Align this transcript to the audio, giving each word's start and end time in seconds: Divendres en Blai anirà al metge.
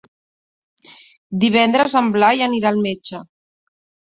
Divendres 1.45 1.99
en 2.01 2.09
Blai 2.17 2.43
anirà 2.49 2.73
al 2.73 2.81
metge. 2.87 3.21